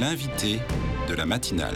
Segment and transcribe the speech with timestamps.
[0.00, 0.60] L'invité
[1.08, 1.74] de la matinale.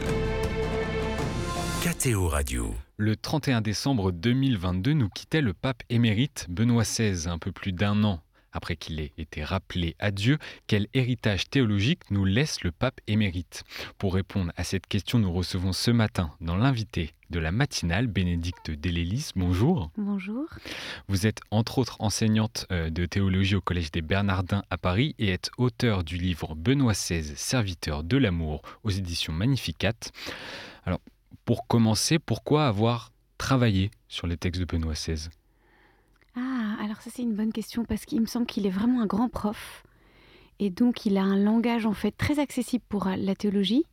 [1.83, 2.73] KTO Radio.
[2.97, 8.05] Le 31 décembre 2022 nous quittait le pape émérite Benoît XVI, un peu plus d'un
[8.05, 8.21] an
[8.53, 13.65] après qu'il ait été rappelé à Dieu, quel héritage théologique nous laisse le pape émérite?
[13.99, 18.71] Pour répondre à cette question, nous recevons ce matin dans l'invité de la matinale, Bénédicte
[18.71, 19.31] Delélis.
[19.35, 19.91] Bonjour.
[19.97, 20.45] Bonjour.
[21.09, 25.31] Vous êtes entre autres enseignante euh, de théologie au Collège des Bernardins à Paris et
[25.31, 29.95] êtes auteur du livre Benoît XVI, serviteur de l'amour aux éditions Magnificat.
[30.85, 31.01] Alors,
[31.47, 35.29] pour commencer, pourquoi avoir travaillé sur les textes de Benoît XVI
[36.35, 39.07] ah, alors ça c'est une bonne question parce qu'il me semble qu'il est vraiment un
[39.07, 39.83] grand prof.
[40.61, 43.85] Et donc il a un langage en fait très accessible pour euh, la théologie.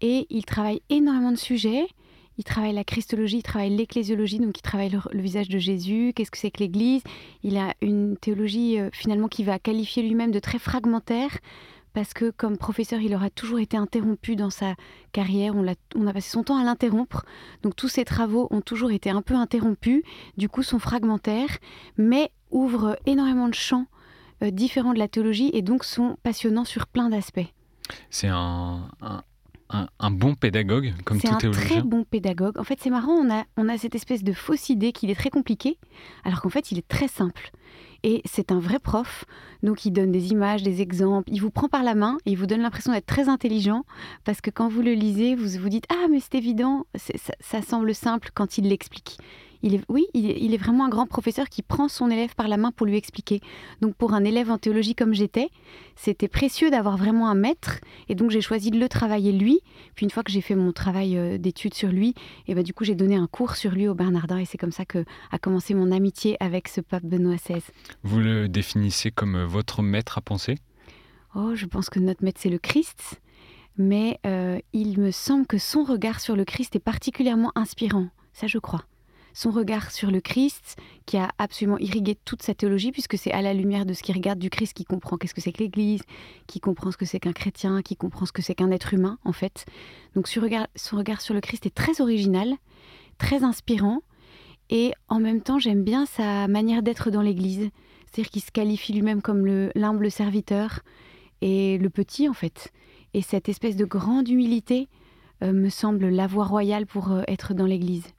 [0.00, 1.86] Et il travaille énormément de sujets.
[2.38, 6.30] Il travaille la christologie, il travaille l'ecclésiologie, donc il travaille le, visage de Jésus, qu'est-ce
[6.30, 7.02] que c'est que l'Église?
[7.42, 11.36] Il a une théologie euh, finalement qui va qualifier lui-même de très fragmentaire,
[11.94, 14.76] parce que comme professeur, il aura toujours été interrompu dans sa
[15.10, 15.54] carrière.
[15.56, 17.24] On a, passé son temps à l'interrompre.
[17.62, 20.04] Donc tous ses travaux ont toujours été un peu interrompus,
[20.36, 21.58] du coup sont fragmentaires,
[21.96, 23.86] mais ouvrent énormément de champs
[24.44, 27.52] euh, différents de la théologie et donc sont passionnants sur plein d'aspects.
[28.10, 28.90] C'est un,
[30.10, 32.58] bon pédagogue, comme tout théologien C'est un très bon pédagogue.
[32.58, 35.14] En fait, c'est marrant, on a, on a cette espèce de fausse idée qu'il est
[35.14, 35.78] très compliqué,
[36.24, 37.50] alors qu'en fait, il est très simple.
[38.04, 39.24] Et c'est un vrai prof,
[39.62, 42.38] donc il donne des images, des exemples, il vous prend par la main et il
[42.38, 43.84] vous donne l'impression d'être très intelligent,
[44.24, 47.94] parce que quand vous le lisez, vous vous dites Ah, mais c'est évident, ça, semble
[47.94, 49.18] simple quand il l'explique.
[49.62, 52.56] Il est, oui, il est, vraiment un grand professeur qui prend son élève par la
[52.56, 53.40] main pour lui expliquer.
[53.80, 55.48] Donc pour un élève en théologie comme j'étais,
[55.96, 57.80] c'était précieux d'avoir vraiment un maître.
[58.08, 59.60] Et donc j'ai choisi de le travailler lui.
[59.96, 62.14] Puis une fois que j'ai fait mon travail euh, d'étude sur lui,
[62.46, 64.38] et ben du coup j'ai donné un cours sur lui au Bernardin.
[64.38, 67.62] Et c'est comme ça que a commencé mon amitié avec ce pape Benoît XVI.
[68.04, 70.56] Vous le définissez comme euh, votre maître à penser?
[71.34, 73.20] Oh, je pense que notre maître c'est le Christ.
[73.76, 78.08] Mais euh, il me semble que son regard sur le Christ est particulièrement inspirant.
[78.32, 78.84] Ça je crois
[79.38, 80.74] son regard sur le Christ,
[81.06, 84.16] qui a absolument irrigué toute sa théologie, puisque c'est à la lumière de ce qu'il
[84.16, 86.02] regarde du Christ qu'il comprend qu'est-ce que c'est que l'Église,
[86.48, 89.16] qui comprend ce que c'est qu'un chrétien, qui comprend ce que c'est qu'un être humain,
[89.24, 89.64] en fait.
[90.16, 92.52] Donc son regard, son regard sur le Christ est très original,
[93.18, 94.02] très inspirant,
[94.70, 97.70] et en même temps, j'aime bien sa manière d'être dans l'Église,
[98.06, 100.80] c'est-à-dire qu'il se qualifie lui-même comme l'humble serviteur
[101.42, 102.72] et le petit, en fait.
[103.14, 104.88] Et cette espèce de grande humilité
[105.44, 108.17] euh, me semble la voie royale pour euh, être dans l'Église.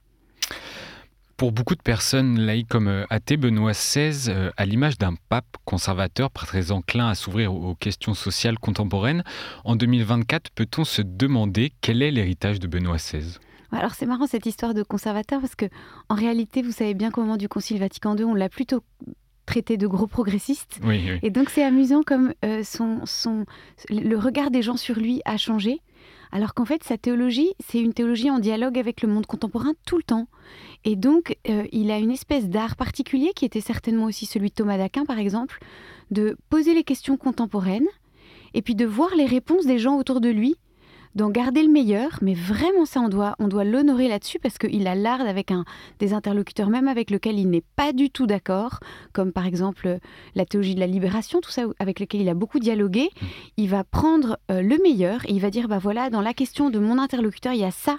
[1.40, 5.56] Pour beaucoup de personnes laïques comme euh, athées, Benoît XVI, euh, à l'image d'un pape
[5.64, 9.24] conservateur très enclin à s'ouvrir aux questions sociales contemporaines,
[9.64, 13.38] en 2024, peut-on se demander quel est l'héritage de Benoît XVI?
[13.72, 15.64] Alors c'est marrant cette histoire de conservateur parce que
[16.10, 18.84] en réalité, vous savez bien qu'au moment du Concile Vatican II, on l'a plutôt
[19.46, 20.78] traité de gros progressiste.
[21.22, 23.46] Et donc c'est amusant comme euh, son, son,
[23.88, 25.80] le regard des gens sur lui a changé
[26.32, 29.96] alors qu'en fait sa théologie, c'est une théologie en dialogue avec le monde contemporain tout
[29.96, 30.28] le temps.
[30.84, 34.54] Et donc euh, il a une espèce d'art particulier qui était certainement aussi celui de
[34.54, 35.58] Thomas d'Aquin par exemple,
[36.10, 37.88] de poser les questions contemporaines
[38.54, 40.56] et puis de voir les réponses des gens autour de lui
[41.14, 44.86] d'en garder le meilleur, mais vraiment ça on doit, on doit l'honorer là-dessus parce qu'il
[44.86, 45.64] a l'art avec un,
[45.98, 48.80] des interlocuteurs même avec lesquels il n'est pas du tout d'accord,
[49.12, 49.98] comme par exemple
[50.34, 53.10] la théologie de la libération, tout ça avec lequel il a beaucoup dialogué.
[53.56, 56.70] Il va prendre euh, le meilleur et il va dire bah voilà dans la question
[56.70, 57.98] de mon interlocuteur il y a ça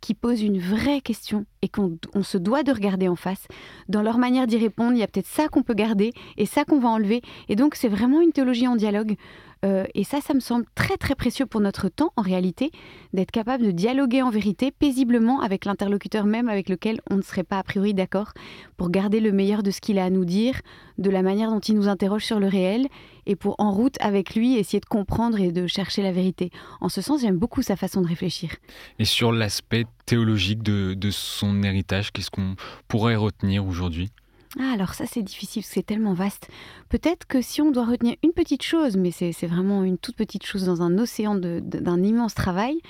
[0.00, 3.46] qui pose une vraie question et qu'on on se doit de regarder en face.
[3.88, 6.64] Dans leur manière d'y répondre, il y a peut-être ça qu'on peut garder et ça
[6.64, 7.22] qu'on va enlever.
[7.48, 9.16] Et donc c'est vraiment une théologie en dialogue.
[9.64, 12.70] Euh, et ça, ça me semble très très précieux pour notre temps, en réalité,
[13.12, 17.44] d'être capable de dialoguer en vérité paisiblement avec l'interlocuteur même avec lequel on ne serait
[17.44, 18.32] pas a priori d'accord,
[18.76, 20.60] pour garder le meilleur de ce qu'il a à nous dire,
[20.98, 22.88] de la manière dont il nous interroge sur le réel,
[23.26, 26.50] et pour en route avec lui essayer de comprendre et de chercher la vérité.
[26.80, 28.56] En ce sens, j'aime beaucoup sa façon de réfléchir.
[28.98, 32.56] Et sur l'aspect théologique de, de son héritage, qu'est-ce qu'on
[32.88, 34.10] pourrait retenir aujourd'hui?
[34.58, 36.48] Ah, alors ça c'est difficile, c'est tellement vaste.
[36.88, 40.44] Peut-être que si on doit retenir une petite chose, mais c'est vraiment une toute petite
[40.44, 42.80] chose dans un océan d'un immense travail,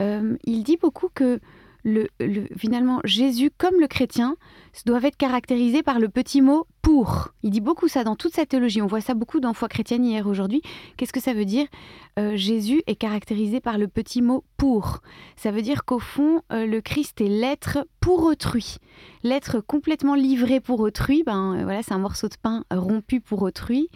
[0.00, 1.40] euh, il dit beaucoup que
[1.84, 2.08] le,
[2.56, 4.36] finalement Jésus, comme le chrétien,
[4.86, 7.28] doivent être caractérisés par le petit mot pour.
[7.42, 8.82] Il dit beaucoup ça dans toute sa théologie.
[8.82, 10.62] On voit ça beaucoup dans Foi chrétienne hier aujourd'hui.
[10.96, 11.66] Qu'est-ce que ça veut dire?
[12.18, 15.00] Euh, Jésus est caractérisé par le petit mot pour.
[15.36, 18.76] Ça veut dire qu'au fond, euh, le Christ est l'être pour autrui.
[19.22, 23.42] L'être complètement livré pour autrui, ben euh, voilà, c'est un morceau de pain rompu pour
[23.42, 23.88] autrui.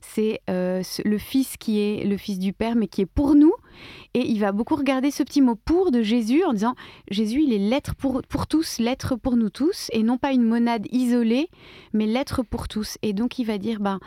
[0.00, 3.52] C'est le Fils qui est le Fils du Père, mais qui est pour nous.
[4.14, 6.74] Et il va beaucoup regarder ce petit mot pour de Jésus en disant
[7.10, 10.44] Jésus, il est l'être pour, pour tous, l'être pour nous tous, et non pas une
[10.44, 11.48] monade isolée,
[11.92, 12.98] mais l'être pour tous.
[13.02, 14.00] Et donc il va dire, ben,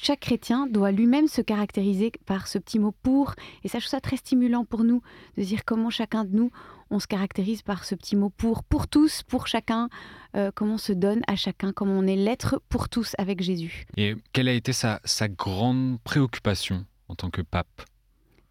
[0.00, 3.34] chaque chrétien doit lui-même se caractériser par ce petit mot pour.
[3.62, 5.02] Et ça, je trouve ça très stimulant pour nous
[5.36, 6.50] de dire comment chacun de nous,
[6.90, 9.88] on se caractérise par ce petit mot pour, pour tous, pour chacun,
[10.36, 13.84] euh, comment on se donne à chacun, comment on est l'être pour tous avec Jésus.
[13.96, 17.82] Et quelle a été sa, sa grande préoccupation en tant que pape?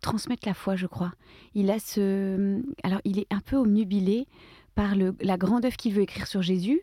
[0.02, 1.12] Transmettre la foi, je crois.
[1.54, 4.28] Il a ce, alors il est un peu omnubilé
[4.76, 6.82] par le, la grande œuvre qu'il veut écrire sur Jésus.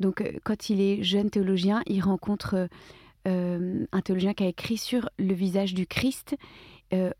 [0.00, 2.68] Donc, euh, quand il est jeune théologien, il rencontre
[3.26, 6.36] euh, un théologien qui a écrit sur le visage du Christ,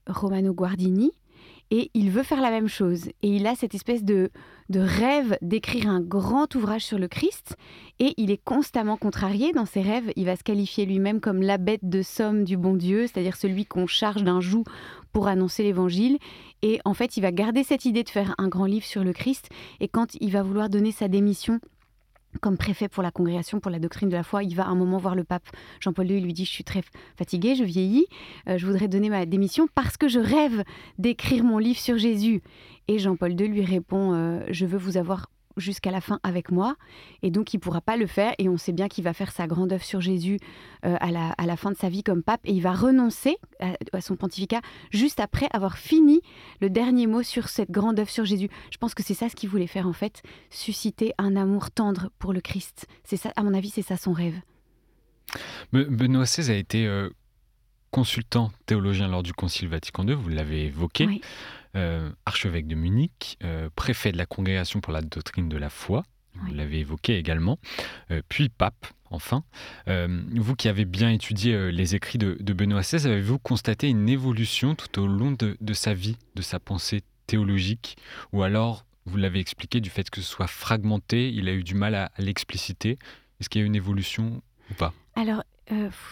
[0.07, 1.13] Romano Guardini,
[1.71, 3.09] et il veut faire la même chose.
[3.23, 4.31] Et il a cette espèce de,
[4.71, 7.57] de rêve d'écrire un grand ouvrage sur le Christ.
[7.99, 10.11] Et il est constamment contrarié dans ses rêves.
[10.17, 13.67] Il va se qualifier lui-même comme la bête de somme du bon Dieu, c'est-à-dire celui
[13.67, 14.65] qu'on charge d'un joug
[15.13, 16.19] pour annoncer l'évangile.
[16.63, 19.13] Et en fait, il va garder cette idée de faire un grand livre sur le
[19.13, 19.49] Christ.
[19.81, 21.61] Et quand il va vouloir donner sa démission
[22.39, 24.99] comme préfet pour la congrégation, pour la doctrine de la foi, il va un moment
[24.99, 25.49] voir le pape
[25.81, 26.83] Jean-Paul II, il lui dit, je suis très
[27.17, 28.07] fatigué, je vieillis,
[28.49, 30.65] euh, je voudrais donner ma démission parce que je rêve
[30.99, 32.43] d'écrire mon livre sur Jésus.
[32.89, 36.77] Et Jean-Paul II lui répond, euh, je veux vous avoir jusqu'à la fin avec moi.
[37.23, 38.35] Et donc, il ne pourra pas le faire.
[38.39, 40.39] Et on sait bien qu'il va faire sa grande œuvre sur Jésus
[40.85, 42.41] euh, à, la, à, la, fin de sa vie comme pape.
[42.45, 44.61] Et il va renoncer à, son pontificat
[44.91, 46.21] juste après avoir fini
[46.61, 48.49] le dernier mot sur cette grande œuvre sur Jésus.
[48.71, 50.23] Je pense que c'est ça ce qu'il voulait faire, en fait.
[50.51, 52.87] Susciter un amour tendre pour le Christ.
[53.05, 54.41] C'est ça, à mon avis, c'est ça son rêve.
[55.73, 57.11] Benoît XVI a été euh,
[57.91, 61.07] consultant théologien lors du Concile Vatican II, vous l'avez évoqué.
[61.07, 61.21] Oui.
[61.77, 66.05] Euh, archevêque de Munich, euh, préfet de la Congrégation pour la doctrine de la foi,
[66.35, 67.59] vous l'avez évoqué également,
[68.11, 69.43] euh, puis pape, enfin.
[69.87, 75.01] vous qui avez bien étudié les écrits de, Benoît XVI, avez-vous constaté une évolution tout
[75.01, 77.97] au long de, sa vie, de sa pensée théologique,
[78.33, 81.75] ou alors, vous l'avez expliqué, du fait que ce soit fragmenté, il a eu du
[81.75, 82.99] mal à, à l'expliciter.
[83.41, 84.95] Est-ce qu'il y a eu une évolution ou pas?
[85.17, 85.43] Alors,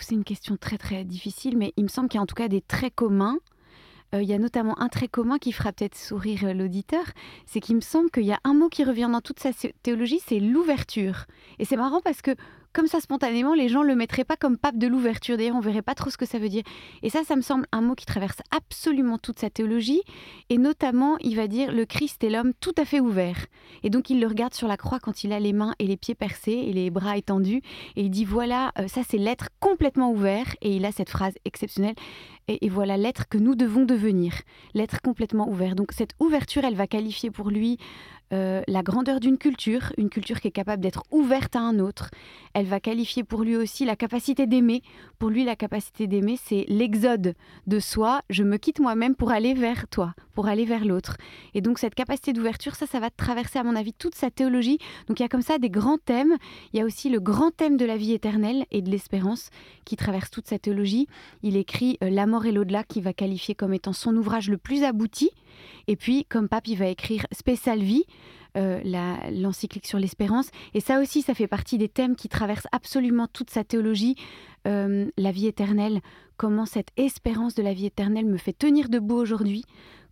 [0.00, 2.34] c'est une question très très difficile, mais il me semble qu'il y a en tout
[2.34, 3.38] cas des traits communs
[4.14, 7.04] euh, il y a notamment un trait commun qui fera peut-être sourire euh, l'auditeur,
[7.46, 9.50] c'est qu'il me semble qu'il y a un mot qui revient dans toute sa
[9.82, 11.26] théologie, c'est l'ouverture.
[11.58, 12.32] Et c'est marrant parce que
[12.76, 15.38] comme ça spontanément, les gens le mettraient pas comme pape de l'ouverture.
[15.38, 16.62] D'ailleurs, on verrait pas trop ce que ça veut dire.
[17.02, 20.02] Et ça, ça me semble un mot qui traverse absolument toute sa théologie.
[20.50, 23.46] Et notamment, il va dire le Christ est l'homme tout à fait ouvert.
[23.82, 25.96] Et donc, il le regarde sur la croix quand il a les mains et les
[25.96, 27.62] pieds percés et les bras étendus.
[27.96, 30.54] Et il dit voilà, euh, ça c'est l'être complètement ouvert.
[30.60, 31.94] Et il a cette phrase exceptionnelle.
[32.48, 34.34] Et, voilà l'être que nous devons devenir,
[34.74, 35.74] l'être complètement ouvert.
[35.74, 37.78] Donc cette ouverture, elle va qualifier pour lui
[38.32, 42.10] euh, la grandeur d'une culture, une culture qui est capable d'être ouverte à un autre.
[42.54, 44.82] Elle va qualifier pour lui aussi la capacité d'aimer.
[45.18, 47.34] Pour lui, la capacité d'aimer, c'est l'exode
[47.66, 48.22] de soi.
[48.28, 51.16] Je me quitte moi-même pour aller vers toi, pour aller vers l'autre.
[51.54, 54.78] Et donc cette capacité d'ouverture, ça, ça va traverser à mon avis toute sa théologie.
[55.06, 56.36] Donc il y a comme ça des grands thèmes.
[56.72, 59.50] Il y a aussi le grand thème de la vie éternelle et de l'espérance
[59.84, 61.06] qui traverse toute sa théologie.
[61.42, 64.58] Il écrit euh, La mort et l'au-delà qui va qualifier comme étant son ouvrage le
[64.58, 65.30] plus abouti.
[65.86, 68.04] Et puis, comme pape, il va écrire Spécial Vie,
[68.56, 70.50] l'encyclique sur l'espérance.
[70.74, 74.16] Et ça aussi, ça fait partie des thèmes qui traversent absolument toute sa théologie.
[74.66, 76.00] Euh, la vie éternelle,
[76.36, 79.64] comment cette espérance de la vie éternelle me fait tenir debout aujourd'hui,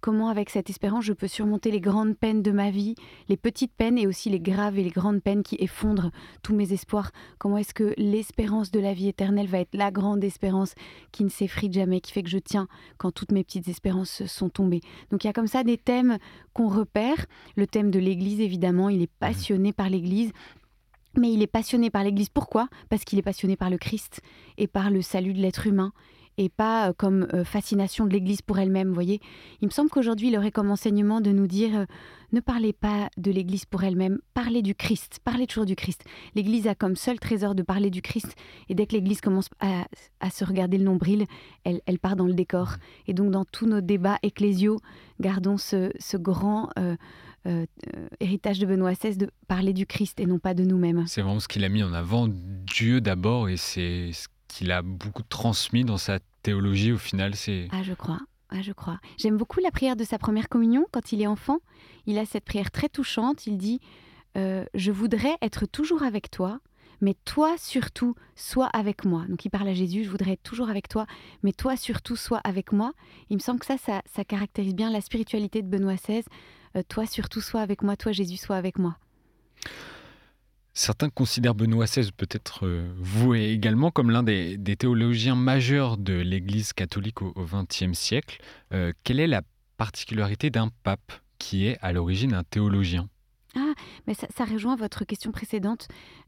[0.04, 2.94] comment avec cette espérance je peux surmonter les grandes peines de ma vie,
[3.30, 6.10] les petites peines et aussi les graves et les grandes peines qui effondrent
[6.42, 7.10] tous mes espoirs.
[7.38, 10.74] Comment est-ce que l'espérance de la vie éternelle va être la grande espérance
[11.10, 12.68] qui ne s'effrite jamais, qui fait que je tiens
[12.98, 14.82] quand toutes mes petites espérances sont tombées.
[15.10, 16.18] Donc il y a comme ça des thèmes
[16.52, 17.24] qu'on repère.
[17.56, 19.20] Le thème de l'Église, évidemment, il est mmh.
[19.20, 20.32] passionné par l'Église.
[21.16, 22.28] Mais il est passionné par l'Église.
[22.28, 22.68] Pourquoi?
[22.90, 24.20] Parce qu'il est passionné par le Christ
[24.58, 25.94] et par le salut de l'être humain
[26.38, 28.92] et pas euh, comme euh, fascination de l'Église pour elle-même.
[28.92, 29.20] Voyez,
[29.60, 31.84] il me semble qu'aujourd'hui, il aurait comme enseignement de nous dire euh,
[32.32, 36.04] ne parlez pas de l'Église pour elle-même, parlez du Christ, parlez toujours du Christ.
[36.34, 38.34] L'Église a comme seul trésor de parler du Christ,
[38.68, 39.84] et dès que l'Église commence à,
[40.30, 41.26] se regarder le nombril,
[41.62, 42.74] elle, elle, part dans le décor.
[43.06, 44.80] Et donc, dans tous nos débats ecclésiaux,
[45.20, 46.70] gardons ce, grand
[48.18, 51.04] héritage de Benoît XVI de parler du Christ et non pas de nous-mêmes.
[51.06, 54.82] C'est vraiment ce qu'il a mis en avant, Dieu d'abord, et c'est ce qu'il a
[54.82, 57.34] beaucoup transmis dans sa théologie au final.
[57.34, 58.20] C'est ah je crois.
[58.50, 59.00] Ah, je crois.
[59.18, 61.58] J'aime beaucoup la prière de sa première communion quand il est enfant.
[62.06, 63.48] Il a cette prière très touchante.
[63.48, 63.80] Il dit
[64.36, 66.60] euh, Je voudrais être toujours avec toi,
[67.00, 69.24] mais toi surtout, sois avec moi.
[69.28, 71.06] Donc il parle à Jésus Je voudrais être toujours avec toi,
[71.42, 72.92] mais toi surtout, sois avec moi.
[73.30, 76.22] Il me semble que ça, ça, caractérise bien la spiritualité de Benoît XVI.
[76.76, 77.96] Euh, toi surtout, sois avec moi.
[77.96, 78.96] Toi, Jésus, sois avec moi.
[80.76, 86.72] Certains considèrent Benoît XVI, peut-être euh, vous également, comme l'un des, théologiens majeurs de l'Église
[86.72, 88.42] catholique au XXe siècle.
[88.72, 89.42] Euh, quelle est la
[89.76, 93.08] particularité d'un pape qui est à l'origine un théologien?
[93.54, 93.72] Ah,
[94.08, 95.86] mais ça, rejoint votre question précédente.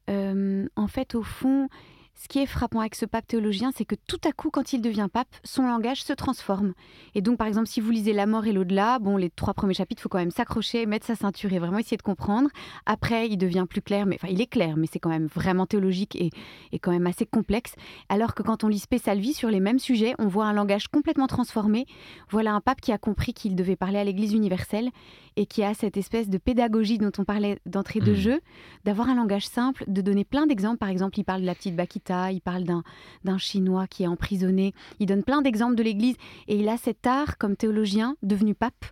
[0.09, 1.69] Euh, en fait, au fond,
[2.17, 4.81] ce qui est frappant avec ce pape théologien, c'est que tout à coup, quand il
[4.81, 6.73] devient pape, son langage se transforme.
[7.15, 9.75] Et donc, par exemple, si vous lisez La mort et l'au-delà, bon, les trois premiers
[9.75, 12.49] chapitres, il faut quand même s'accrocher, mettre sa ceinture et vraiment essayer de comprendre.
[12.87, 15.67] Après, il devient plus clair, mais enfin, il est clair, mais c'est quand même vraiment
[15.67, 16.31] théologique et,
[16.73, 17.75] et, quand même assez complexe.
[18.09, 21.27] Alors que quand on lit Spésalvi sur les mêmes sujets, on voit un langage complètement
[21.27, 21.87] transformé.
[22.31, 24.91] Voilà un pape qui a compris qu'il devait parler à l'Église universelle
[25.37, 28.17] et qui a cette espèce de pédagogie dont on parlait d'entrée de mmh.
[28.17, 28.41] jeu,
[28.85, 30.79] d'avoir un langage simple, de donner plein d'exemples.
[30.79, 34.75] Par exemple, il parle de la petite Bakita, il parle d'un Chinois qui est emprisonné,
[35.01, 36.17] il donne plein d'exemples de l'Église.
[36.49, 38.87] Et il a cet art comme théologien devenu pape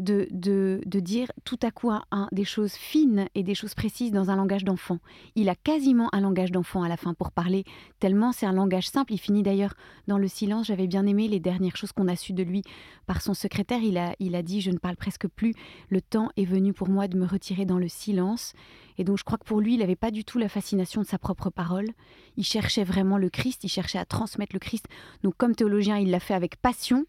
[0.00, 1.90] de, de, dire tout à coup
[2.32, 4.98] des choses fines et des choses précises dans un langage d'enfant.
[5.34, 7.64] Il a quasiment un langage d'enfant à la fin pour parler,
[8.00, 9.12] tellement c'est un langage simple.
[9.12, 9.74] Il finit d'ailleurs
[10.08, 10.66] dans le silence.
[10.66, 12.62] J'avais bien aimé les dernières choses qu'on a su de lui
[13.06, 13.82] par son secrétaire.
[13.82, 15.54] Il a, il a dit Je ne parle presque plus.
[15.88, 18.54] Le temps est venu pour moi de me retirer dans le silence.
[18.98, 21.06] Et donc je crois que pour lui, il n'avait pas du tout la fascination de
[21.06, 21.88] sa propre parole.
[22.36, 24.86] Il cherchait vraiment le Christ, il cherchait à transmettre le Christ.
[25.22, 27.06] Donc comme théologien, il l'a fait avec passion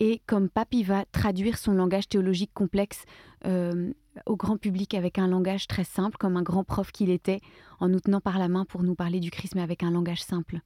[0.00, 3.04] et comme pape, il va traduire son langage théologique complexe
[3.46, 3.92] euh,
[4.26, 7.40] au grand public avec un langage très simple, comme un grand prof qu'il était,
[7.78, 10.22] en nous tenant par la main pour nous parler du Christ, mais avec un langage
[10.22, 10.60] simple.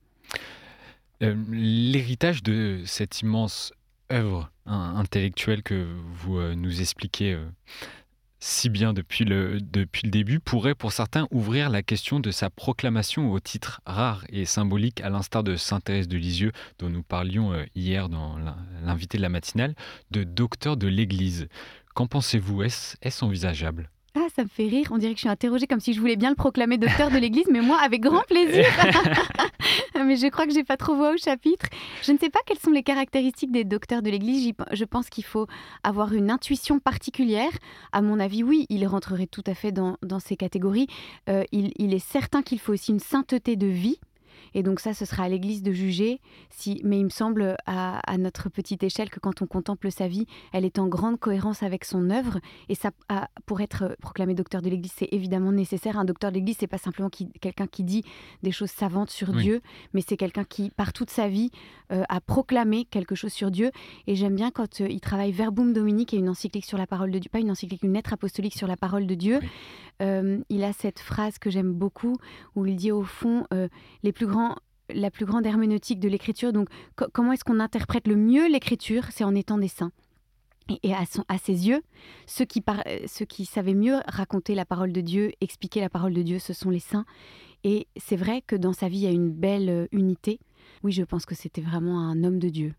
[1.22, 3.72] Euh, l'héritage de cette immense
[4.12, 7.36] œuvre intellectuelle que vous euh, nous expliquez
[8.46, 9.58] si bien depuis le,
[10.04, 15.00] début, pourrait pour certains ouvrir la question de sa proclamation au titre rare et symbolique,
[15.00, 18.36] à l'instar de Saint Thérèse de Lisieux, dont nous parlions euh, hier dans
[18.82, 19.74] l'invité de la matinale,
[20.10, 21.48] de docteur de l'Église.
[21.94, 22.62] Qu'en pensez-vous?
[22.62, 23.88] Est-ce envisageable?
[24.34, 24.88] Ça me fait rire.
[24.90, 27.18] On dirait que je suis interrogée comme si je voulais bien le proclamer docteur de
[27.18, 28.64] l'Église, mais moi, avec grand plaisir.
[29.94, 31.66] mais je crois que j'ai pas trop voix au chapitre.
[32.02, 34.52] Je ne sais pas quelles sont les caractéristiques des docteurs de l'Église.
[34.72, 35.46] Je pense qu'il faut
[35.82, 37.52] avoir une intuition particulière.
[37.92, 40.88] À mon avis, oui, il rentrerait tout à fait dans, ces catégories.
[41.28, 43.98] Euh, il est certain qu'il faut aussi une sainteté de vie.
[44.54, 46.20] Et donc ça, ce sera à l'Église de juger.
[46.50, 50.26] Si, mais il me semble à, notre petite échelle que quand on contemple sa vie,
[50.52, 52.38] elle est en grande cohérence avec son œuvre.
[52.68, 52.90] Et ça,
[53.46, 55.99] pour être proclamé docteur de l'Église, c'est évidemment nécessaire.
[55.99, 58.04] Un docteur de l'Église, c'est pas simplement quelqu'un qui dit
[58.42, 59.61] des choses savantes sur Dieu,
[59.92, 61.50] mais c'est quelqu'un qui, par toute sa vie,
[61.92, 63.70] euh, a proclamé quelque chose sur Dieu.
[64.06, 67.11] Et j'aime bien quand euh, il travaille Verbum Dominique et une encyclique sur la parole
[67.11, 69.40] de Dieu, pas une encyclique, une lettre apostolique sur la parole de Dieu.
[70.02, 72.16] Euh, il a cette phrase que j'aime beaucoup
[72.54, 73.46] où il dit au fond
[74.26, 74.56] grands
[74.90, 76.52] la plus grande herméneutique de l'écriture.
[76.52, 76.68] Donc,
[77.12, 79.92] comment est-ce qu'on interprète le mieux l'écriture C'est en étant des saints?
[80.82, 81.82] Et, à, ses yeux,
[82.26, 82.62] ceux qui,
[83.06, 86.54] ceux qui savaient mieux raconter la parole de Dieu, expliquer la parole de Dieu, ce
[86.54, 87.04] sont les saints.
[87.64, 90.40] Et c'est vrai que dans sa vie, il y a une belle euh, unité.
[90.82, 92.74] Oui, je pense que c'était vraiment un homme de Dieu.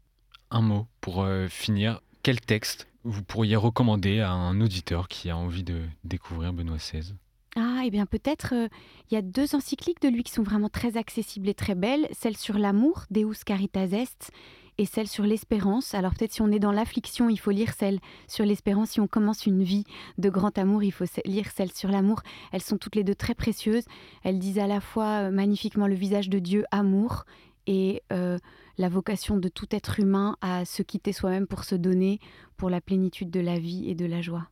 [0.49, 2.01] Un mot pour euh, finir.
[2.23, 7.13] Quel texte vous pourriez recommander à un auditeur qui a envie de découvrir Benoît XVI
[7.57, 8.67] ah, eh bien peut-être, euh,
[9.09, 12.05] il y a deux encycliques de lui qui sont vraiment très accessibles et très belles.
[12.11, 14.29] Celle sur l'amour, Deus Caritas Est,
[14.77, 15.93] et celle sur l'espérance.
[15.93, 18.89] Alors peut-être si on est dans l'affliction, il faut lire celle sur l'espérance.
[18.89, 19.85] Si on commence une vie
[20.17, 22.23] de grand amour, il faut lire celle sur l'amour.
[22.51, 23.85] Elles sont toutes les deux très précieuses.
[24.23, 27.23] Elles disent à la fois euh, magnifiquement le visage de Dieu, amour,
[27.67, 28.37] et euh,
[28.77, 32.19] la vocation de tout être humain à se quitter soi-même pour se donner
[32.57, 34.47] pour la plénitude de la vie et de la joie.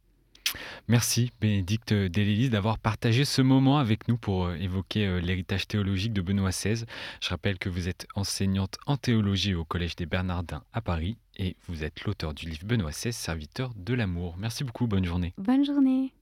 [0.87, 6.13] Merci Bénédicte Delélis d'avoir partagé ce moment avec nous pour euh, évoquer euh, l'héritage théologique
[6.13, 6.85] de Benoît XVI.
[7.21, 11.55] Je rappelle que vous êtes enseignante en théologie au Collège des Bernardins à Paris et
[11.67, 14.35] vous êtes l'auteur du livre Benoît XVI, serviteur de l'amour.
[14.37, 15.33] Merci beaucoup, bonne journée.
[15.37, 16.13] Bonne journée.